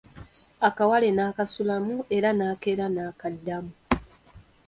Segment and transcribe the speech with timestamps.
[0.67, 3.71] Akawale nakasulamu era n'enkeera n'akaddamu.